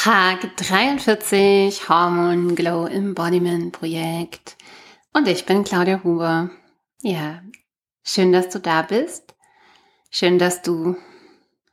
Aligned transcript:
Tag 0.00 0.56
43 0.56 1.88
Hormon 1.88 2.54
Glow 2.54 2.86
Embodiment 2.86 3.72
Projekt. 3.72 4.56
Und 5.12 5.26
ich 5.26 5.44
bin 5.44 5.64
Claudia 5.64 6.04
Huber. 6.04 6.50
Ja, 7.02 7.42
schön, 8.04 8.30
dass 8.30 8.48
du 8.48 8.60
da 8.60 8.82
bist. 8.82 9.34
Schön, 10.08 10.38
dass 10.38 10.62
du 10.62 10.96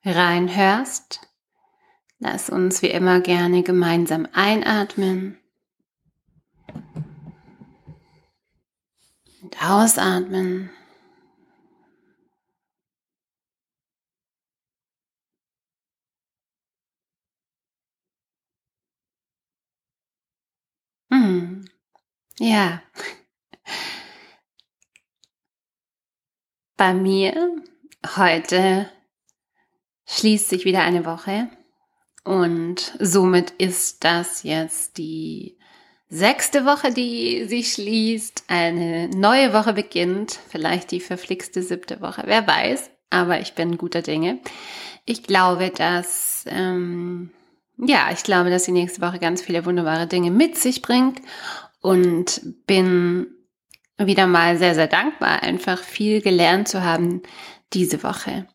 reinhörst. 0.04 1.22
Lass 2.18 2.50
uns 2.50 2.82
wie 2.82 2.88
immer 2.88 3.20
gerne 3.20 3.62
gemeinsam 3.62 4.28
einatmen. 4.34 5.38
Und 9.44 9.64
ausatmen. 9.64 10.72
Ja. 22.40 22.82
Bei 26.78 26.94
mir 26.94 27.56
heute 28.18 28.90
schließt 30.06 30.50
sich 30.50 30.66
wieder 30.66 30.82
eine 30.82 31.06
Woche 31.06 31.50
und 32.26 32.94
somit 33.00 33.52
ist 33.52 34.04
das 34.04 34.44
jetzt 34.44 34.98
die 34.98 35.58
sechste 36.10 36.66
Woche, 36.66 36.92
die 36.92 37.46
sich 37.46 37.74
schließt. 37.74 38.44
Eine 38.48 39.08
neue 39.10 39.54
Woche 39.54 39.74
beginnt, 39.74 40.38
vielleicht 40.50 40.92
die 40.92 41.00
verflixte 41.00 41.64
siebte 41.64 42.02
Woche, 42.02 42.24
wer 42.26 42.46
weiß, 42.46 42.92
aber 43.10 43.40
ich 43.40 43.54
bin 43.54 43.78
guter 43.78 44.02
Dinge. 44.02 44.40
Ich 45.06 45.24
glaube, 45.24 45.70
dass 45.70 46.44
ähm, 46.50 47.32
ja, 47.78 48.10
ich 48.12 48.24
glaube, 48.24 48.50
dass 48.50 48.66
die 48.66 48.72
nächste 48.72 49.02
Woche 49.02 49.20
ganz 49.20 49.42
viele 49.42 49.66
wunderbare 49.66 50.08
Dinge 50.08 50.32
mit 50.32 50.58
sich 50.58 50.82
bringt 50.82 51.22
und 51.86 52.42
bin 52.66 53.28
wieder 54.00 54.26
mal 54.26 54.58
sehr, 54.58 54.74
sehr 54.74 54.88
dankbar, 54.88 55.44
einfach 55.44 55.84
viel 55.84 56.20
gelernt 56.20 56.68
zu 56.68 56.84
haben 56.84 57.22
diese 57.74 58.02
Woche. 58.02 58.48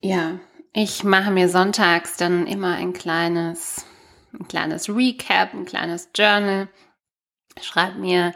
Ja, 0.00 0.40
ich 0.72 1.04
mache 1.04 1.30
mir 1.30 1.50
sonntags 1.50 2.16
dann 2.16 2.46
immer 2.46 2.76
ein 2.76 2.94
kleines, 2.94 3.84
ein 4.32 4.48
kleines 4.48 4.88
Recap, 4.88 5.52
ein 5.52 5.66
kleines 5.66 6.08
Journal, 6.14 6.68
schreibe 7.60 7.98
mir 7.98 8.32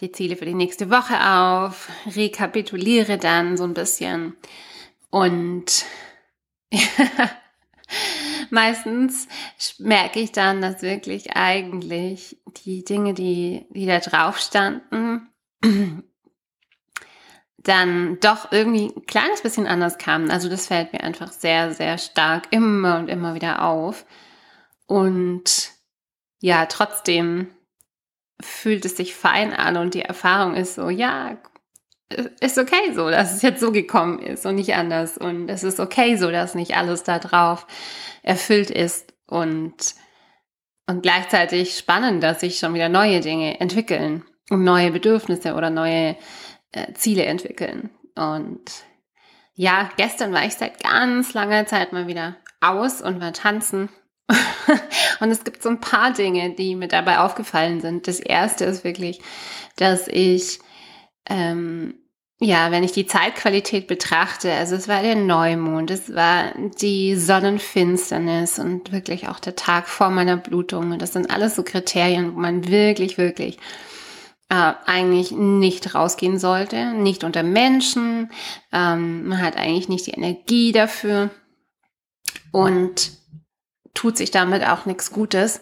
die 0.00 0.10
Ziele 0.10 0.34
für 0.34 0.44
die 0.44 0.54
nächste 0.54 0.90
Woche 0.90 1.24
auf, 1.24 1.90
rekapituliere 2.16 3.18
dann 3.18 3.56
so 3.56 3.62
ein 3.62 3.74
bisschen 3.74 4.36
und 5.10 5.84
meistens 8.50 9.28
merke 9.78 10.20
ich 10.20 10.32
dann, 10.32 10.60
dass 10.60 10.82
wirklich 10.82 11.36
eigentlich 11.36 12.38
die 12.64 12.84
Dinge, 12.84 13.14
die, 13.14 13.66
die 13.70 13.86
da 13.86 13.98
drauf 14.00 14.38
standen, 14.38 15.28
dann 17.58 18.18
doch 18.20 18.50
irgendwie 18.50 18.92
ein 18.94 19.06
kleines 19.06 19.42
bisschen 19.42 19.66
anders 19.66 19.98
kamen. 19.98 20.30
Also 20.30 20.48
das 20.48 20.66
fällt 20.66 20.92
mir 20.92 21.02
einfach 21.02 21.32
sehr, 21.32 21.72
sehr 21.72 21.98
stark 21.98 22.48
immer 22.50 22.98
und 22.98 23.08
immer 23.08 23.34
wieder 23.34 23.62
auf. 23.64 24.04
Und 24.86 25.70
ja, 26.40 26.66
trotzdem 26.66 27.48
fühlt 28.40 28.84
es 28.84 28.96
sich 28.96 29.14
fein 29.14 29.52
an 29.52 29.76
und 29.76 29.94
die 29.94 30.02
Erfahrung 30.02 30.54
ist 30.54 30.74
so, 30.74 30.90
ja, 30.90 31.36
ist 32.40 32.58
okay 32.58 32.92
so, 32.94 33.10
dass 33.10 33.34
es 33.34 33.42
jetzt 33.42 33.60
so 33.60 33.72
gekommen 33.72 34.18
ist 34.20 34.46
und 34.46 34.56
nicht 34.56 34.74
anders. 34.74 35.18
Und 35.18 35.48
es 35.48 35.62
ist 35.62 35.80
okay 35.80 36.16
so, 36.16 36.30
dass 36.30 36.54
nicht 36.54 36.76
alles 36.76 37.02
da 37.02 37.18
drauf 37.18 37.66
erfüllt 38.22 38.70
ist 38.70 39.12
und, 39.26 39.74
und 40.86 41.02
gleichzeitig 41.02 41.76
spannend, 41.76 42.22
dass 42.22 42.40
sich 42.40 42.58
schon 42.58 42.74
wieder 42.74 42.88
neue 42.88 43.20
Dinge 43.20 43.60
entwickeln 43.60 44.24
und 44.50 44.64
neue 44.64 44.90
Bedürfnisse 44.90 45.54
oder 45.54 45.70
neue 45.70 46.16
äh, 46.72 46.92
Ziele 46.94 47.24
entwickeln. 47.24 47.90
Und 48.14 48.62
ja, 49.54 49.90
gestern 49.96 50.32
war 50.32 50.44
ich 50.44 50.54
seit 50.54 50.82
ganz 50.82 51.34
langer 51.34 51.66
Zeit 51.66 51.92
mal 51.92 52.06
wieder 52.06 52.36
aus 52.60 53.02
und 53.02 53.20
war 53.20 53.32
tanzen. 53.32 53.88
und 55.20 55.30
es 55.30 55.44
gibt 55.44 55.62
so 55.62 55.68
ein 55.68 55.80
paar 55.80 56.12
Dinge, 56.12 56.54
die 56.54 56.74
mir 56.74 56.88
dabei 56.88 57.18
aufgefallen 57.18 57.80
sind. 57.80 58.08
Das 58.08 58.20
erste 58.20 58.64
ist 58.64 58.84
wirklich, 58.84 59.20
dass 59.76 60.08
ich 60.08 60.60
ähm, 61.28 61.94
ja, 62.42 62.72
wenn 62.72 62.82
ich 62.82 62.90
die 62.90 63.06
Zeitqualität 63.06 63.86
betrachte, 63.86 64.52
also 64.52 64.74
es 64.74 64.88
war 64.88 65.00
der 65.02 65.14
Neumond, 65.14 65.92
es 65.92 66.12
war 66.12 66.52
die 66.80 67.14
Sonnenfinsternis 67.14 68.58
und 68.58 68.90
wirklich 68.90 69.28
auch 69.28 69.38
der 69.38 69.54
Tag 69.54 69.88
vor 69.88 70.10
meiner 70.10 70.36
Blutung. 70.36 70.90
Und 70.90 71.00
das 71.00 71.12
sind 71.12 71.30
alles 71.30 71.54
so 71.54 71.62
Kriterien, 71.62 72.34
wo 72.34 72.40
man 72.40 72.66
wirklich, 72.66 73.16
wirklich 73.16 73.58
äh, 74.48 74.72
eigentlich 74.86 75.30
nicht 75.30 75.94
rausgehen 75.94 76.40
sollte, 76.40 76.92
nicht 76.94 77.22
unter 77.22 77.44
Menschen. 77.44 78.32
Ähm, 78.72 79.28
man 79.28 79.40
hat 79.40 79.56
eigentlich 79.56 79.88
nicht 79.88 80.08
die 80.08 80.14
Energie 80.14 80.72
dafür 80.72 81.30
und 82.50 83.12
tut 83.94 84.16
sich 84.16 84.32
damit 84.32 84.66
auch 84.66 84.84
nichts 84.84 85.12
Gutes. 85.12 85.60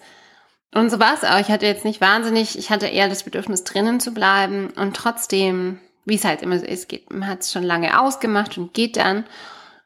Und 0.74 0.88
so 0.88 0.98
war 0.98 1.12
es 1.12 1.24
auch. 1.24 1.38
Ich 1.40 1.48
hatte 1.48 1.66
jetzt 1.66 1.84
nicht 1.84 2.00
wahnsinnig, 2.00 2.58
ich 2.58 2.70
hatte 2.70 2.86
eher 2.86 3.10
das 3.10 3.24
Bedürfnis 3.24 3.64
drinnen 3.64 4.00
zu 4.00 4.14
bleiben 4.14 4.70
und 4.70 4.96
trotzdem 4.96 5.78
wie 6.04 6.14
es 6.16 6.24
halt 6.24 6.42
immer 6.42 6.58
so 6.58 6.66
ist, 6.66 6.88
geht, 6.88 7.12
man 7.12 7.28
hat 7.28 7.40
es 7.40 7.52
schon 7.52 7.62
lange 7.62 8.00
ausgemacht 8.00 8.58
und 8.58 8.74
geht 8.74 8.96
dann. 8.96 9.24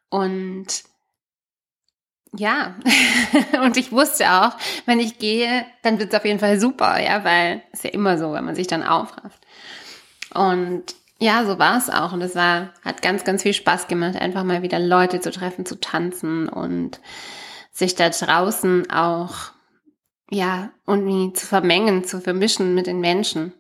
Und 0.09 0.85
ja, 2.37 2.75
und 3.63 3.77
ich 3.77 3.93
wusste 3.93 4.31
auch, 4.31 4.57
wenn 4.87 5.01
ich 5.01 5.19
gehe, 5.19 5.67
dann 5.83 5.99
wird 5.99 6.13
es 6.13 6.19
auf 6.19 6.25
jeden 6.25 6.41
Fall 6.41 6.59
super, 6.59 7.01
ja, 7.01 7.25
weil 7.25 7.63
es 7.73 7.83
ja 7.83 7.91
immer 7.91 8.19
so, 8.19 8.33
wenn 8.33 8.45
man 8.45 8.55
sich 8.55 8.67
dann 8.67 8.83
aufrafft. 8.83 9.41
Und 10.35 10.95
ja, 11.21 11.45
so 11.45 11.59
war 11.59 11.79
es 11.79 11.91
auch. 11.91 12.13
Und 12.13 12.23
es 12.23 12.35
war, 12.35 12.73
hat 12.85 13.03
ganz, 13.03 13.25
ganz 13.25 13.43
viel 13.43 13.55
Spaß 13.55 13.89
gemacht, 13.89 14.17
einfach 14.17 14.45
mal 14.45 14.63
wieder 14.63 14.79
Leute 14.79 15.21
zu 15.21 15.31
treffen, 15.31 15.65
zu 15.65 15.81
tanzen 15.81 16.49
und 16.49 17.01
sich 17.71 17.95
da 17.95 18.11
draußen 18.11 18.91
auch, 18.91 19.53
ja, 20.31 20.71
irgendwie 20.87 21.33
zu 21.33 21.47
vermengen, 21.47 22.05
zu 22.05 22.21
vermischen 22.21 22.75
mit 22.75 22.87
den 22.87 23.01
Menschen. 23.01 23.53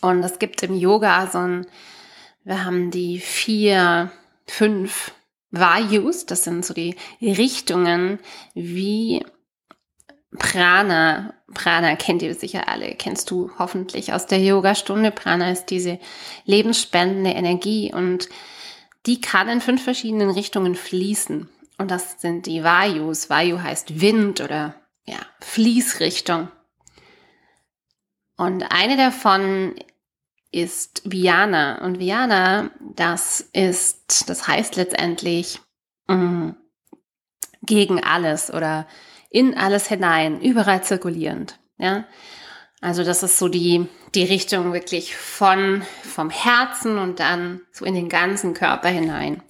Und 0.00 0.22
es 0.22 0.38
gibt 0.38 0.62
im 0.62 0.74
Yoga 0.74 1.26
so 1.26 1.38
ein, 1.38 1.66
wir 2.44 2.64
haben 2.64 2.90
die 2.90 3.18
vier, 3.18 4.12
fünf 4.46 5.12
Vayus, 5.50 6.26
das 6.26 6.44
sind 6.44 6.64
so 6.64 6.74
die 6.74 6.96
Richtungen, 7.20 8.18
wie 8.54 9.24
Prana, 10.38 11.34
Prana 11.54 11.96
kennt 11.96 12.22
ihr 12.22 12.34
sicher 12.34 12.68
alle, 12.68 12.94
kennst 12.94 13.30
du 13.30 13.50
hoffentlich 13.58 14.12
aus 14.12 14.26
der 14.26 14.40
Yoga-Stunde. 14.40 15.10
Prana 15.10 15.50
ist 15.50 15.66
diese 15.66 15.98
lebensspendende 16.44 17.30
Energie 17.30 17.92
und 17.92 18.28
die 19.06 19.20
kann 19.20 19.48
in 19.48 19.60
fünf 19.60 19.82
verschiedenen 19.82 20.30
Richtungen 20.30 20.74
fließen. 20.74 21.48
Und 21.78 21.90
das 21.90 22.20
sind 22.20 22.46
die 22.46 22.64
Vayus. 22.64 23.30
Vayu 23.30 23.62
heißt 23.62 24.00
Wind 24.00 24.40
oder 24.40 24.74
ja, 25.06 25.18
Fließrichtung. 25.40 26.48
Und 28.36 28.64
eine 28.70 28.96
davon 28.96 29.74
ist 30.50 31.02
Viana. 31.04 31.84
Und 31.84 31.98
Viana, 31.98 32.70
das 32.94 33.40
ist, 33.52 34.28
das 34.28 34.46
heißt 34.46 34.76
letztendlich 34.76 35.60
mh, 36.06 36.16
mm, 36.16 36.56
gegen 37.62 38.02
alles 38.02 38.52
oder 38.52 38.86
in 39.30 39.56
alles 39.56 39.88
hinein, 39.88 40.40
überall 40.40 40.82
zirkulierend. 40.82 41.58
Ja, 41.78 42.04
also 42.80 43.04
das 43.04 43.22
ist 43.22 43.38
so 43.38 43.48
die, 43.48 43.86
die 44.14 44.24
Richtung 44.24 44.72
wirklich 44.72 45.16
von, 45.16 45.82
vom 46.02 46.30
Herzen 46.30 46.98
und 46.98 47.20
dann 47.20 47.60
so 47.72 47.84
in 47.84 47.94
den 47.94 48.08
ganzen 48.08 48.54
Körper 48.54 48.88
hinein. 48.88 49.42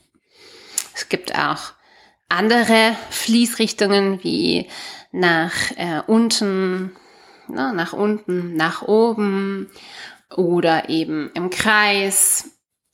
Es 0.94 1.08
gibt 1.08 1.38
auch 1.38 1.72
andere 2.28 2.97
Fließrichtungen 3.10 4.24
wie 4.24 4.68
nach 5.12 5.53
äh, 5.77 6.00
unten, 6.06 6.97
na, 7.48 7.72
nach 7.72 7.93
unten, 7.93 8.54
nach 8.54 8.83
oben 8.83 9.71
oder 10.34 10.89
eben 10.89 11.31
im 11.34 11.51
Kreis 11.51 12.51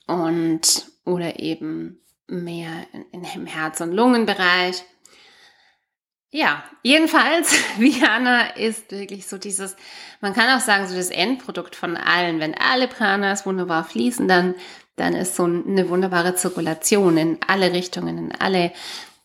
und 0.06 0.86
oder 1.04 1.40
eben 1.40 2.00
mehr 2.28 2.86
in, 3.12 3.24
im 3.34 3.46
Herz- 3.46 3.80
und 3.80 3.92
Lungenbereich. 3.92 4.84
Ja, 6.30 6.64
jedenfalls, 6.82 7.52
Viana 7.78 8.56
ist 8.56 8.90
wirklich 8.90 9.26
so 9.26 9.36
dieses, 9.36 9.76
man 10.20 10.32
kann 10.32 10.56
auch 10.56 10.64
sagen, 10.64 10.88
so 10.88 10.96
das 10.96 11.10
Endprodukt 11.10 11.76
von 11.76 11.96
allen. 11.96 12.40
Wenn 12.40 12.54
alle 12.54 12.88
Pranas 12.88 13.44
wunderbar 13.44 13.84
fließen, 13.84 14.28
dann, 14.28 14.54
dann 14.96 15.14
ist 15.14 15.36
so 15.36 15.44
eine 15.44 15.88
wunderbare 15.88 16.34
Zirkulation 16.34 17.18
in 17.18 17.38
alle 17.46 17.72
Richtungen, 17.72 18.16
in 18.18 18.32
alle 18.32 18.72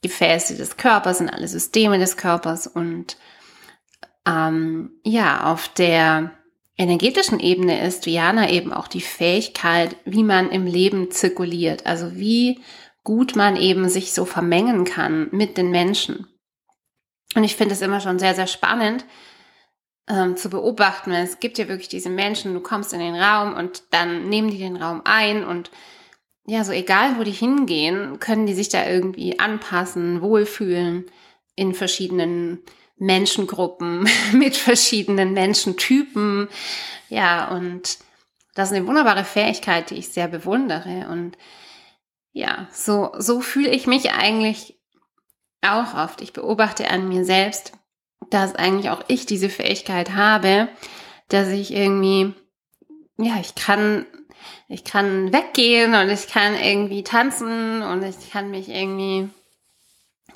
Gefäße 0.01 0.57
des 0.57 0.77
Körpers, 0.77 1.21
in 1.21 1.29
alle 1.29 1.47
Systeme 1.47 1.97
des 1.97 2.17
Körpers 2.17 2.67
und 2.67 3.17
ähm, 4.27 4.99
ja, 5.03 5.51
auf 5.51 5.69
der 5.69 6.31
energetischen 6.77 7.39
Ebene 7.39 7.85
ist 7.85 8.05
Viana 8.05 8.49
eben 8.49 8.73
auch 8.73 8.87
die 8.87 9.01
Fähigkeit, 9.01 9.95
wie 10.05 10.23
man 10.23 10.51
im 10.51 10.67
Leben 10.67 11.09
zirkuliert, 11.11 11.85
also 11.85 12.15
wie 12.15 12.61
gut 13.03 13.35
man 13.35 13.55
eben 13.55 13.89
sich 13.89 14.13
so 14.13 14.25
vermengen 14.25 14.83
kann 14.83 15.29
mit 15.31 15.57
den 15.57 15.71
Menschen. 15.71 16.27
Und 17.35 17.43
ich 17.43 17.55
finde 17.55 17.73
es 17.73 17.81
immer 17.81 18.01
schon 18.01 18.19
sehr, 18.19 18.35
sehr 18.35 18.47
spannend 18.47 19.05
ähm, 20.09 20.35
zu 20.35 20.49
beobachten. 20.49 21.11
Es 21.11 21.39
gibt 21.39 21.57
ja 21.57 21.67
wirklich 21.67 21.87
diese 21.87 22.09
Menschen, 22.09 22.53
du 22.53 22.59
kommst 22.59 22.93
in 22.93 22.99
den 22.99 23.15
Raum 23.15 23.53
und 23.53 23.83
dann 23.91 24.27
nehmen 24.29 24.51
die 24.51 24.57
den 24.57 24.75
Raum 24.75 25.01
ein 25.05 25.45
und 25.45 25.71
ja, 26.45 26.63
so 26.63 26.71
egal 26.71 27.17
wo 27.17 27.23
die 27.23 27.31
hingehen, 27.31 28.19
können 28.19 28.45
die 28.45 28.53
sich 28.53 28.69
da 28.69 28.87
irgendwie 28.87 29.39
anpassen, 29.39 30.21
wohlfühlen 30.21 31.05
in 31.55 31.73
verschiedenen 31.73 32.63
Menschengruppen, 32.97 34.09
mit 34.33 34.57
verschiedenen 34.57 35.33
Menschentypen. 35.33 36.49
Ja, 37.09 37.49
und 37.49 37.99
das 38.55 38.71
ist 38.71 38.75
eine 38.75 38.87
wunderbare 38.87 39.23
Fähigkeit, 39.23 39.89
die 39.89 39.95
ich 39.95 40.09
sehr 40.09 40.27
bewundere. 40.27 41.07
Und 41.09 41.37
ja, 42.31 42.67
so, 42.71 43.11
so 43.17 43.41
fühle 43.41 43.69
ich 43.69 43.87
mich 43.87 44.11
eigentlich 44.11 44.79
auch 45.61 45.93
oft. 45.95 46.21
Ich 46.21 46.33
beobachte 46.33 46.89
an 46.89 47.07
mir 47.07 47.23
selbst, 47.23 47.73
dass 48.29 48.55
eigentlich 48.55 48.89
auch 48.89 49.03
ich 49.07 49.25
diese 49.25 49.49
Fähigkeit 49.49 50.15
habe, 50.15 50.69
dass 51.29 51.49
ich 51.49 51.73
irgendwie, 51.73 52.33
ja, 53.17 53.39
ich 53.39 53.55
kann, 53.55 54.05
ich 54.67 54.83
kann 54.83 55.31
weggehen 55.33 55.93
und 55.93 56.09
ich 56.09 56.27
kann 56.27 56.55
irgendwie 56.55 57.03
tanzen 57.03 57.81
und 57.81 58.03
ich 58.03 58.31
kann 58.31 58.49
mich 58.49 58.69
irgendwie 58.69 59.29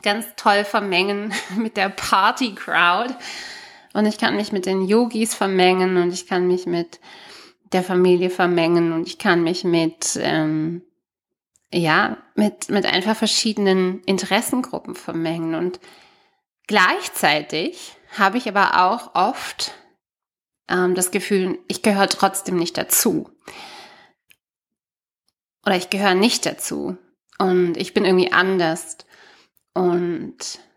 ganz 0.01 0.25
toll 0.35 0.63
vermengen 0.63 1.33
mit 1.57 1.77
der 1.77 1.89
Party 1.89 2.55
Crowd 2.55 3.13
und 3.93 4.05
ich 4.05 4.17
kann 4.17 4.35
mich 4.35 4.51
mit 4.51 4.65
den 4.65 4.87
Yogis 4.87 5.35
vermengen 5.35 5.97
und 5.97 6.13
ich 6.13 6.27
kann 6.27 6.47
mich 6.47 6.65
mit 6.65 6.99
der 7.71 7.83
Familie 7.83 8.29
vermengen 8.29 8.91
und 8.93 9.07
ich 9.07 9.17
kann 9.17 9.43
mich 9.43 9.63
mit 9.63 10.19
ähm, 10.21 10.81
ja 11.73 12.17
mit 12.35 12.69
mit 12.69 12.85
einfach 12.85 13.15
verschiedenen 13.15 14.01
Interessengruppen 14.03 14.95
vermengen 14.95 15.55
und 15.55 15.79
Gleichzeitig 16.71 17.97
habe 18.17 18.37
ich 18.37 18.47
aber 18.47 18.81
auch 18.81 19.13
oft 19.13 19.73
ähm, 20.69 20.95
das 20.95 21.11
Gefühl, 21.11 21.59
ich 21.67 21.81
gehöre 21.81 22.07
trotzdem 22.07 22.55
nicht 22.55 22.77
dazu. 22.77 23.29
Oder 25.65 25.75
ich 25.75 25.89
gehöre 25.89 26.15
nicht 26.15 26.45
dazu. 26.45 26.97
Und 27.37 27.75
ich 27.75 27.93
bin 27.93 28.05
irgendwie 28.05 28.31
anders. 28.31 28.99
Und 29.73 30.35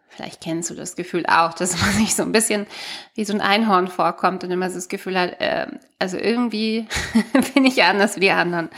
vielleicht 0.08 0.40
kennst 0.40 0.70
du 0.70 0.74
das 0.74 0.96
Gefühl 0.96 1.24
auch, 1.26 1.54
dass 1.54 1.80
man 1.80 1.92
sich 1.92 2.14
so 2.14 2.22
ein 2.22 2.32
bisschen 2.32 2.66
wie 3.14 3.24
so 3.24 3.32
ein 3.32 3.40
Einhorn 3.40 3.88
vorkommt 3.88 4.44
und 4.44 4.50
immer 4.50 4.68
so 4.70 4.76
das 4.76 4.88
Gefühl 4.88 5.18
hat, 5.18 5.40
äh, 5.40 5.66
also 5.98 6.16
irgendwie 6.16 6.86
bin 7.54 7.64
ich 7.64 7.82
anders 7.82 8.16
wie 8.16 8.20
die 8.20 8.30
anderen. 8.30 8.70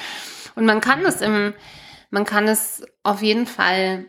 Und 0.55 0.65
man 0.65 0.81
kann 0.81 1.05
es 1.05 1.21
im, 1.21 1.55
man 2.11 2.25
kann 2.25 2.49
es 2.49 2.83
auf 3.03 3.23
jeden 3.23 3.47
Fall 3.47 4.07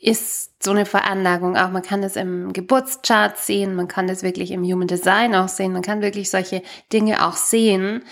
ist 0.00 0.62
so 0.62 0.72
eine 0.72 0.84
Veranlagung 0.84 1.56
auch. 1.56 1.70
Man 1.70 1.82
kann 1.82 2.02
das 2.02 2.16
im 2.16 2.52
Geburtschart 2.52 3.38
sehen, 3.38 3.74
man 3.74 3.88
kann 3.88 4.06
das 4.06 4.22
wirklich 4.22 4.50
im 4.50 4.64
Human 4.64 4.88
Design 4.88 5.34
auch 5.34 5.48
sehen, 5.48 5.72
man 5.72 5.82
kann 5.82 6.02
wirklich 6.02 6.30
solche 6.30 6.62
Dinge 6.92 7.24
auch 7.24 7.36
sehen. 7.36 8.02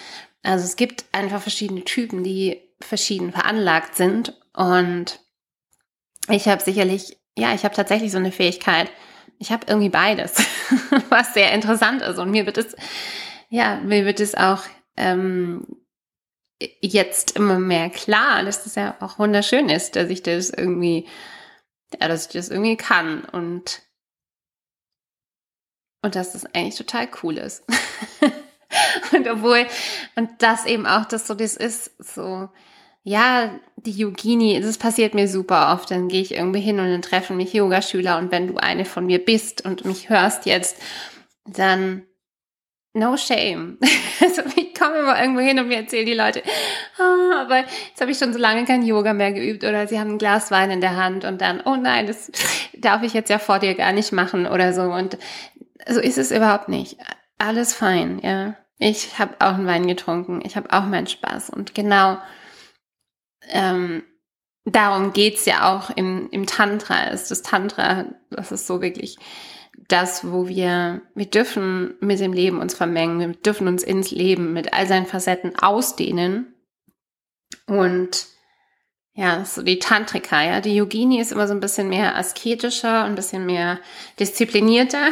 Also 0.42 0.64
es 0.64 0.76
gibt 0.76 1.04
einfach 1.12 1.42
verschiedene 1.42 1.82
Typen, 1.82 2.22
die 2.22 2.60
verschieden 2.80 3.32
veranlagt 3.32 3.96
sind. 3.96 4.38
Und 4.54 5.20
ich 6.28 6.48
habe 6.48 6.62
sicherlich, 6.62 7.18
ja, 7.36 7.54
ich 7.54 7.64
habe 7.64 7.74
tatsächlich 7.74 8.12
so 8.12 8.18
eine 8.18 8.32
Fähigkeit. 8.32 8.90
Ich 9.38 9.52
habe 9.52 9.66
irgendwie 9.68 9.88
beides, 9.88 10.34
was 11.08 11.34
sehr 11.34 11.52
interessant 11.52 12.02
ist. 12.02 12.18
Und 12.18 12.30
mir 12.30 12.46
wird 12.46 12.58
es, 12.58 12.74
ja, 13.48 13.76
mir 13.76 14.04
wird 14.04 14.20
es 14.20 14.34
auch 14.34 14.62
ähm, 14.96 15.66
jetzt 16.80 17.36
immer 17.36 17.58
mehr 17.58 17.88
klar, 17.90 18.42
dass 18.44 18.64
das 18.64 18.74
ja 18.74 18.96
auch 19.00 19.18
wunderschön 19.18 19.68
ist, 19.68 19.94
dass 19.94 20.10
ich 20.10 20.22
das 20.22 20.50
irgendwie 20.50 21.06
ja, 21.94 22.08
dass 22.08 22.26
ich 22.26 22.32
das 22.32 22.50
irgendwie 22.50 22.76
kann 22.76 23.24
und, 23.24 23.82
und 26.02 26.14
dass 26.14 26.32
das 26.32 26.46
eigentlich 26.46 26.76
total 26.76 27.08
cool 27.22 27.38
ist. 27.38 27.64
und 29.12 29.28
obwohl, 29.28 29.66
und 30.16 30.30
das 30.42 30.66
eben 30.66 30.86
auch, 30.86 31.06
dass 31.06 31.26
so 31.26 31.34
das 31.34 31.56
ist, 31.56 31.92
so, 31.98 32.48
ja, 33.08 33.58
die 33.76 33.92
Yogini, 33.92 34.60
das 34.60 34.76
passiert 34.76 35.14
mir 35.14 35.28
super 35.28 35.72
oft. 35.72 35.90
Dann 35.90 36.08
gehe 36.08 36.20
ich 36.20 36.34
irgendwie 36.34 36.60
hin 36.60 36.78
und 36.78 36.90
dann 36.90 37.00
treffen 37.00 37.38
mich 37.38 37.54
Yogaschüler 37.54 38.18
und 38.18 38.30
wenn 38.30 38.48
du 38.48 38.56
eine 38.58 38.84
von 38.84 39.06
mir 39.06 39.24
bist 39.24 39.64
und 39.64 39.86
mich 39.86 40.10
hörst 40.10 40.44
jetzt, 40.44 40.76
dann 41.46 42.02
no 42.92 43.16
shame. 43.16 43.78
Also 44.20 44.42
ich 44.56 44.74
komme 44.74 44.98
immer 44.98 45.18
irgendwo 45.18 45.40
hin 45.40 45.58
und 45.58 45.68
mir 45.68 45.76
erzählen 45.76 46.04
die 46.04 46.12
Leute, 46.12 46.42
oh, 46.98 47.34
aber 47.34 47.58
jetzt 47.58 48.00
habe 48.00 48.10
ich 48.10 48.18
schon 48.18 48.32
so 48.32 48.38
lange 48.38 48.64
kein 48.64 48.82
Yoga 48.82 49.14
mehr 49.14 49.32
geübt 49.32 49.62
oder 49.64 49.86
sie 49.86 49.98
haben 49.98 50.10
ein 50.10 50.18
Glas 50.18 50.50
Wein 50.50 50.70
in 50.70 50.80
der 50.80 50.96
Hand 50.96 51.24
und 51.24 51.40
dann, 51.40 51.62
oh 51.64 51.76
nein, 51.76 52.06
das 52.06 52.30
darf 52.76 53.02
ich 53.04 53.14
jetzt 53.14 53.30
ja 53.30 53.38
vor 53.38 53.60
dir 53.60 53.74
gar 53.74 53.92
nicht 53.92 54.12
machen 54.12 54.46
oder 54.46 54.72
so. 54.72 54.82
Und 54.82 55.16
so 55.88 56.00
ist 56.00 56.18
es 56.18 56.32
überhaupt 56.32 56.68
nicht. 56.68 56.98
Alles 57.38 57.72
fein, 57.72 58.18
ja. 58.22 58.56
Ich 58.78 59.18
habe 59.18 59.36
auch 59.38 59.54
einen 59.54 59.66
Wein 59.66 59.86
getrunken, 59.86 60.42
ich 60.44 60.56
habe 60.56 60.72
auch 60.72 60.84
meinen 60.84 61.06
Spaß 61.06 61.50
und 61.50 61.74
genau 61.74 62.18
ähm, 63.48 64.02
darum 64.64 65.12
geht's 65.12 65.44
ja 65.46 65.74
auch 65.74 65.90
im, 65.90 66.28
im 66.30 66.46
Tantra. 66.46 67.08
Ist 67.08 67.30
das 67.30 67.42
Tantra, 67.42 68.06
das 68.30 68.52
ist 68.52 68.66
so 68.66 68.82
wirklich 68.82 69.16
das, 69.88 70.30
wo 70.30 70.48
wir, 70.48 71.02
wir 71.14 71.26
dürfen 71.26 71.94
mit 72.00 72.20
dem 72.20 72.32
Leben 72.32 72.60
uns 72.60 72.74
vermengen, 72.74 73.20
wir 73.20 73.28
dürfen 73.28 73.68
uns 73.68 73.82
ins 73.82 74.10
Leben 74.10 74.52
mit 74.52 74.72
all 74.72 74.86
seinen 74.86 75.06
Facetten 75.06 75.56
ausdehnen. 75.58 76.54
Und 77.66 78.26
ja, 79.14 79.44
so 79.44 79.62
die 79.62 79.78
Tantrika, 79.78 80.42
ja, 80.42 80.60
die 80.60 80.76
Yogini 80.76 81.20
ist 81.20 81.32
immer 81.32 81.48
so 81.48 81.54
ein 81.54 81.60
bisschen 81.60 81.88
mehr 81.88 82.16
asketischer, 82.16 83.04
ein 83.04 83.14
bisschen 83.14 83.46
mehr 83.46 83.78
disziplinierter. 84.20 85.08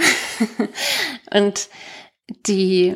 und 1.32 1.68
die, 2.46 2.94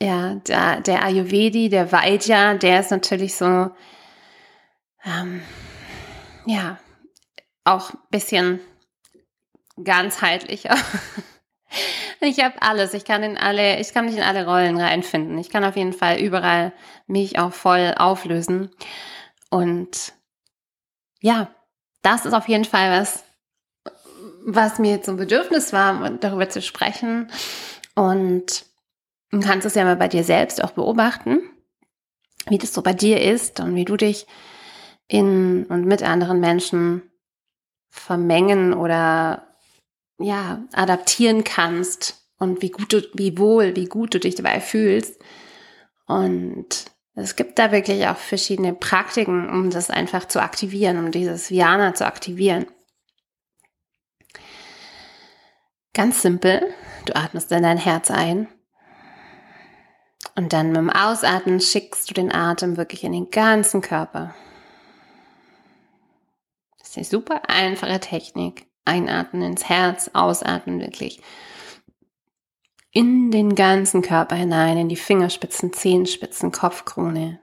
ja, 0.00 0.34
der, 0.34 0.80
der 0.80 1.04
Ayurvedi, 1.04 1.68
der 1.68 1.92
Vaidya, 1.92 2.54
der 2.54 2.80
ist 2.80 2.90
natürlich 2.90 3.34
so, 3.34 3.70
ähm, 5.04 5.42
ja, 6.46 6.78
auch 7.64 7.90
ein 7.90 7.98
bisschen 8.10 8.60
ganzheitlicher. 9.82 10.76
Ich 12.20 12.42
habe 12.42 12.60
alles. 12.62 12.94
Ich 12.94 13.04
kann 13.04 13.22
in 13.22 13.36
alle, 13.36 13.78
ich 13.78 13.92
kann 13.94 14.06
mich 14.06 14.16
in 14.16 14.22
alle 14.22 14.44
Rollen 14.44 14.80
reinfinden. 14.80 15.38
Ich 15.38 15.50
kann 15.50 15.64
auf 15.64 15.76
jeden 15.76 15.92
Fall 15.92 16.18
überall 16.18 16.72
mich 17.06 17.38
auch 17.38 17.52
voll 17.52 17.94
auflösen. 17.96 18.70
Und 19.50 20.12
ja, 21.20 21.48
das 22.02 22.26
ist 22.26 22.32
auf 22.32 22.48
jeden 22.48 22.64
Fall 22.64 23.00
was, 23.00 23.24
was 24.44 24.78
mir 24.78 25.00
ein 25.06 25.16
Bedürfnis 25.16 25.72
war, 25.72 26.10
darüber 26.10 26.48
zu 26.48 26.60
sprechen. 26.60 27.30
Und 27.94 28.64
du 29.30 29.40
kannst 29.40 29.66
es 29.66 29.74
ja 29.74 29.84
mal 29.84 29.96
bei 29.96 30.08
dir 30.08 30.24
selbst 30.24 30.62
auch 30.62 30.72
beobachten, 30.72 31.40
wie 32.48 32.58
das 32.58 32.72
so 32.72 32.82
bei 32.82 32.94
dir 32.94 33.20
ist 33.20 33.60
und 33.60 33.74
wie 33.74 33.84
du 33.84 33.96
dich 33.96 34.26
in 35.08 35.64
und 35.64 35.86
mit 35.86 36.02
anderen 36.02 36.40
Menschen 36.40 37.02
vermengen 37.90 38.74
oder 38.74 39.46
ja, 40.18 40.62
adaptieren 40.72 41.44
kannst 41.44 42.22
und 42.38 42.62
wie 42.62 42.70
gut 42.70 42.92
du, 42.92 43.02
wie 43.14 43.38
wohl, 43.38 43.74
wie 43.76 43.86
gut 43.86 44.14
du 44.14 44.20
dich 44.20 44.34
dabei 44.34 44.60
fühlst. 44.60 45.20
Und 46.06 46.86
es 47.14 47.36
gibt 47.36 47.58
da 47.58 47.72
wirklich 47.72 48.06
auch 48.06 48.16
verschiedene 48.16 48.74
Praktiken, 48.74 49.48
um 49.48 49.70
das 49.70 49.90
einfach 49.90 50.26
zu 50.26 50.40
aktivieren, 50.40 50.98
um 50.98 51.10
dieses 51.10 51.50
Viana 51.50 51.94
zu 51.94 52.06
aktivieren. 52.06 52.66
Ganz 55.94 56.22
simpel, 56.22 56.62
du 57.06 57.16
atmest 57.16 57.50
in 57.50 57.62
dein 57.62 57.78
Herz 57.78 58.10
ein 58.10 58.46
und 60.36 60.52
dann 60.52 60.68
mit 60.68 60.76
dem 60.76 60.90
Ausatmen 60.90 61.60
schickst 61.60 62.08
du 62.08 62.14
den 62.14 62.32
Atem 62.32 62.76
wirklich 62.76 63.02
in 63.02 63.12
den 63.12 63.30
ganzen 63.30 63.80
Körper. 63.80 64.34
Das 66.88 66.96
ist 66.96 67.12
eine 67.12 67.22
super 67.22 67.42
einfache 67.48 68.00
Technik. 68.00 68.66
Einatmen 68.86 69.42
ins 69.42 69.68
Herz, 69.68 70.10
ausatmen 70.14 70.80
wirklich 70.80 71.20
in 72.90 73.30
den 73.30 73.54
ganzen 73.54 74.00
Körper 74.00 74.34
hinein, 74.34 74.78
in 74.78 74.88
die 74.88 74.96
Fingerspitzen, 74.96 75.74
Zehenspitzen, 75.74 76.50
Kopfkrone. 76.50 77.40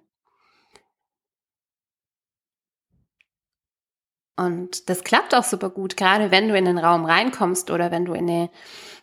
Und 4.35 4.89
das 4.89 5.03
klappt 5.03 5.35
auch 5.35 5.43
super 5.43 5.69
gut, 5.69 5.95
gerade 5.95 6.31
wenn 6.31 6.49
du 6.49 6.57
in 6.57 6.65
den 6.65 6.79
Raum 6.79 7.05
reinkommst 7.05 7.69
oder 7.69 7.91
wenn 7.91 8.05
du 8.05 8.13
in 8.13 8.27
eine 8.27 8.49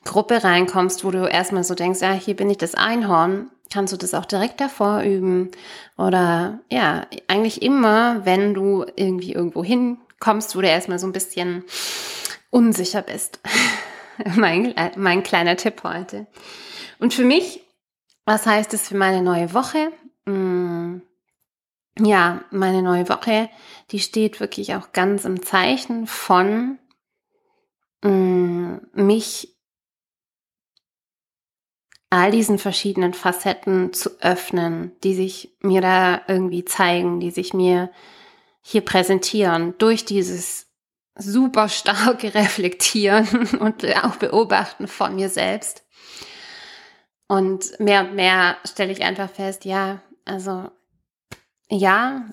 Gruppe 0.04 0.42
reinkommst, 0.42 1.04
wo 1.04 1.12
du 1.12 1.28
erstmal 1.28 1.62
so 1.62 1.76
denkst, 1.76 2.00
ja, 2.00 2.12
hier 2.12 2.34
bin 2.34 2.50
ich 2.50 2.58
das 2.58 2.74
Einhorn, 2.74 3.48
kannst 3.72 3.92
du 3.92 3.96
das 3.96 4.12
auch 4.12 4.26
direkt 4.26 4.60
davor 4.60 5.02
üben. 5.02 5.52
Oder 5.96 6.58
ja, 6.68 7.06
eigentlich 7.28 7.62
immer, 7.62 8.26
wenn 8.26 8.52
du 8.52 8.84
irgendwie 8.96 9.32
irgendwo 9.32 9.62
hinkommst, 10.22 10.54
wo 10.56 10.60
du 10.60 10.68
erstmal 10.68 10.98
so 10.98 11.06
ein 11.06 11.12
bisschen 11.12 11.64
unsicher 12.50 13.02
bist. 13.02 13.40
mein, 14.36 14.74
mein 14.96 15.22
kleiner 15.22 15.56
Tipp 15.56 15.82
heute. 15.82 16.26
Und 16.98 17.12
für 17.14 17.24
mich, 17.24 17.64
was 18.24 18.46
heißt 18.46 18.72
es 18.74 18.88
für 18.88 18.96
meine 18.96 19.22
neue 19.22 19.52
Woche? 19.52 19.92
Mm, 20.26 20.98
ja, 21.98 22.44
meine 22.50 22.82
neue 22.82 23.08
Woche, 23.08 23.50
die 23.90 23.98
steht 23.98 24.40
wirklich 24.40 24.74
auch 24.74 24.92
ganz 24.92 25.24
im 25.24 25.42
Zeichen 25.42 26.06
von, 26.06 26.78
mm, 28.04 28.76
mich 28.92 29.48
all 32.10 32.30
diesen 32.30 32.58
verschiedenen 32.58 33.14
Facetten 33.14 33.92
zu 33.94 34.20
öffnen, 34.20 34.92
die 35.02 35.14
sich 35.14 35.56
mir 35.62 35.80
da 35.80 36.20
irgendwie 36.28 36.64
zeigen, 36.64 37.20
die 37.20 37.30
sich 37.30 37.54
mir 37.54 37.90
hier 38.62 38.80
präsentieren, 38.80 39.74
durch 39.78 40.04
dieses 40.04 40.66
super 41.16 41.68
starke 41.68 42.34
Reflektieren 42.34 43.48
und 43.58 43.84
auch 44.02 44.16
Beobachten 44.16 44.88
von 44.88 45.14
mir 45.14 45.28
selbst. 45.28 45.84
Und 47.28 47.78
mehr 47.80 48.02
und 48.02 48.14
mehr 48.14 48.56
stelle 48.64 48.92
ich 48.92 49.02
einfach 49.02 49.30
fest, 49.30 49.64
ja, 49.64 50.02
also 50.24 50.70
ja, 51.70 52.26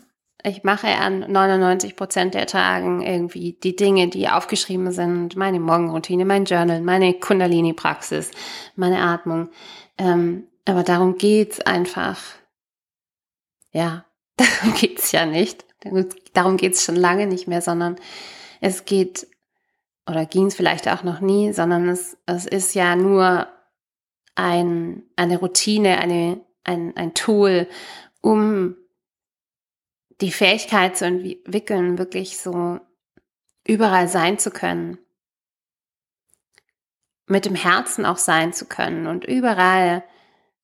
ich 0.43 0.63
mache 0.63 0.87
an 0.87 1.31
99 1.31 1.95
Prozent 1.95 2.33
der 2.33 2.47
Tagen 2.47 3.01
irgendwie 3.01 3.53
die 3.61 3.75
Dinge, 3.75 4.07
die 4.07 4.29
aufgeschrieben 4.29 4.91
sind, 4.91 5.35
meine 5.35 5.59
Morgenroutine, 5.59 6.25
mein 6.25 6.45
Journal, 6.45 6.81
meine 6.81 7.13
Kundalini-Praxis, 7.13 8.31
meine 8.75 9.01
Atmung. 9.01 9.49
Ähm, 9.97 10.47
aber 10.65 10.83
darum 10.83 11.17
geht's 11.17 11.59
einfach. 11.61 12.19
Ja, 13.71 14.05
darum 14.37 14.73
geht's 14.75 15.11
ja 15.11 15.25
nicht. 15.25 15.65
Darum 16.33 16.57
geht's 16.57 16.83
schon 16.83 16.95
lange 16.95 17.25
nicht 17.27 17.47
mehr, 17.47 17.61
sondern 17.61 17.95
es 18.61 18.85
geht, 18.85 19.27
oder 20.07 20.25
ging 20.25 20.47
es 20.47 20.55
vielleicht 20.55 20.87
auch 20.89 21.03
noch 21.03 21.21
nie, 21.21 21.53
sondern 21.53 21.87
es, 21.87 22.17
es 22.25 22.45
ist 22.45 22.75
ja 22.75 22.95
nur 22.95 23.47
ein, 24.35 25.03
eine 25.15 25.37
Routine, 25.37 25.99
eine, 25.99 26.41
ein, 26.63 26.95
ein 26.97 27.13
Tool, 27.13 27.67
um 28.21 28.75
die 30.21 30.31
Fähigkeit 30.31 30.97
zu 30.97 31.05
entwickeln, 31.05 31.97
wirklich 31.97 32.37
so 32.37 32.79
überall 33.65 34.07
sein 34.07 34.37
zu 34.37 34.51
können. 34.51 34.97
Mit 37.27 37.45
dem 37.45 37.55
Herzen 37.55 38.05
auch 38.05 38.17
sein 38.17 38.53
zu 38.53 38.65
können 38.65 39.07
und 39.07 39.23
überall 39.23 40.03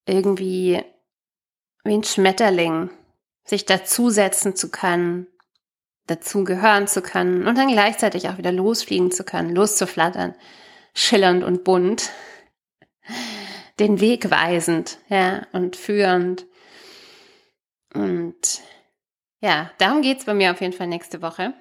irgendwie 0.06 0.84
wie 1.84 1.94
ein 1.94 2.04
Schmetterling 2.04 2.90
sich 3.46 3.66
dazusetzen 3.66 4.56
zu 4.56 4.70
können, 4.70 5.28
dazu 6.08 6.44
gehören 6.44 6.88
zu 6.88 7.02
können 7.02 7.48
und 7.48 7.58
dann 7.58 7.72
gleichzeitig 7.72 8.28
auch 8.28 8.38
wieder 8.38 8.52
losfliegen 8.52 9.12
zu 9.12 9.24
können, 9.24 9.56
loszuflattern, 9.56 10.36
schillernd 10.94 11.44
und 11.44 11.64
bunt, 11.64 12.10
den 13.80 14.00
Weg 14.02 14.30
weisend, 14.30 14.98
ja, 15.10 15.46
und 15.52 15.76
führend. 15.76 16.46
Und 17.94 18.62
ja, 19.42 19.72
darum 19.78 20.02
geht's 20.02 20.26
bei 20.26 20.34
mir 20.34 20.52
auf 20.52 20.62
jeden 20.62 20.74
Fall 20.74 20.88
nächste 20.88 21.22
Woche. 21.22 21.54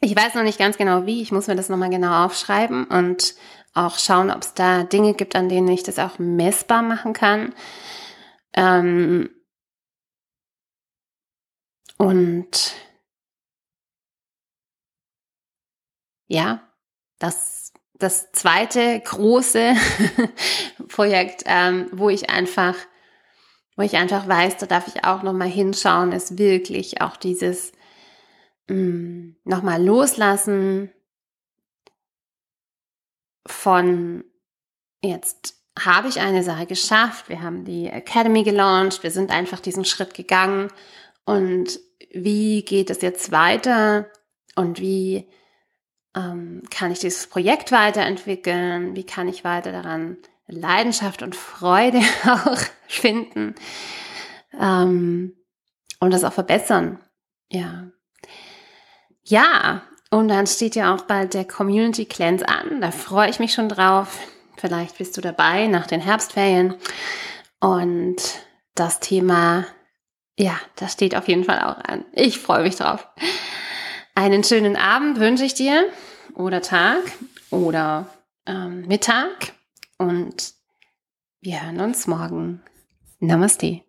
Ich 0.00 0.14
weiß 0.14 0.34
noch 0.34 0.42
nicht 0.42 0.58
ganz 0.58 0.76
genau 0.76 1.06
wie, 1.06 1.22
ich 1.22 1.32
muss 1.32 1.46
mir 1.46 1.56
das 1.56 1.68
nochmal 1.68 1.90
genau 1.90 2.24
aufschreiben 2.24 2.84
und 2.84 3.34
auch 3.74 3.98
schauen, 3.98 4.30
ob 4.30 4.42
es 4.42 4.54
da 4.54 4.84
Dinge 4.84 5.14
gibt, 5.14 5.36
an 5.36 5.48
denen 5.48 5.68
ich 5.68 5.82
das 5.82 5.98
auch 5.98 6.18
messbar 6.18 6.82
machen 6.82 7.12
kann. 7.12 7.54
Ähm 8.54 9.30
und 11.98 12.74
ja, 16.28 16.62
das, 17.18 17.72
das 17.94 18.32
zweite 18.32 19.00
große 19.00 19.74
Projekt, 20.88 21.44
ähm, 21.46 21.88
wo 21.92 22.08
ich 22.10 22.30
einfach 22.30 22.74
wo 23.76 23.82
ich 23.82 23.94
einfach 23.96 24.26
weiß, 24.26 24.56
da 24.56 24.66
darf 24.66 24.88
ich 24.88 25.04
auch 25.04 25.22
nochmal 25.22 25.48
hinschauen, 25.48 26.12
ist 26.12 26.38
wirklich 26.38 27.02
auch 27.02 27.16
dieses 27.16 27.72
mm, 28.68 29.32
nochmal 29.44 29.84
loslassen 29.84 30.90
von 33.46 34.24
jetzt 35.02 35.54
habe 35.78 36.08
ich 36.08 36.20
eine 36.20 36.42
Sache 36.42 36.66
geschafft, 36.66 37.28
wir 37.28 37.42
haben 37.42 37.64
die 37.64 37.86
Academy 37.86 38.44
gelauncht, 38.44 39.02
wir 39.02 39.10
sind 39.10 39.30
einfach 39.30 39.60
diesen 39.60 39.84
Schritt 39.84 40.14
gegangen 40.14 40.72
und 41.26 41.78
wie 42.12 42.64
geht 42.64 42.88
es 42.88 43.02
jetzt 43.02 43.30
weiter 43.30 44.06
und 44.54 44.80
wie 44.80 45.28
ähm, 46.16 46.62
kann 46.70 46.90
ich 46.90 47.00
dieses 47.00 47.26
Projekt 47.26 47.72
weiterentwickeln, 47.72 48.96
wie 48.96 49.04
kann 49.04 49.28
ich 49.28 49.44
weiter 49.44 49.72
daran 49.72 50.16
Leidenschaft 50.46 51.22
und 51.22 51.36
Freude 51.36 52.00
auch 52.24 52.58
finden 52.88 53.54
ähm, 54.58 55.36
und 56.00 56.12
das 56.12 56.24
auch 56.24 56.32
verbessern. 56.32 56.98
Ja. 57.50 57.90
Ja, 59.22 59.82
und 60.10 60.28
dann 60.28 60.46
steht 60.46 60.76
ja 60.76 60.94
auch 60.94 61.02
bald 61.02 61.34
der 61.34 61.44
Community 61.44 62.06
Cleanse 62.06 62.48
an. 62.48 62.80
Da 62.80 62.92
freue 62.92 63.28
ich 63.28 63.40
mich 63.40 63.52
schon 63.52 63.68
drauf. 63.68 64.18
Vielleicht 64.56 64.98
bist 64.98 65.16
du 65.16 65.20
dabei 65.20 65.66
nach 65.66 65.86
den 65.86 66.00
Herbstferien. 66.00 66.76
Und 67.60 68.16
das 68.74 69.00
Thema, 69.00 69.66
ja, 70.38 70.58
das 70.76 70.92
steht 70.92 71.16
auf 71.16 71.28
jeden 71.28 71.44
Fall 71.44 71.60
auch 71.60 71.78
an. 71.84 72.04
Ich 72.12 72.38
freue 72.38 72.62
mich 72.62 72.76
drauf. 72.76 73.08
Einen 74.14 74.44
schönen 74.44 74.76
Abend 74.76 75.18
wünsche 75.18 75.44
ich 75.44 75.54
dir 75.54 75.88
oder 76.34 76.62
Tag 76.62 77.02
oder 77.50 78.08
ähm, 78.46 78.86
Mittag 78.86 79.52
und 79.98 80.54
wir 81.40 81.62
hören 81.62 81.80
uns 81.80 82.06
morgen. 82.06 82.62
Namaste. 83.18 83.85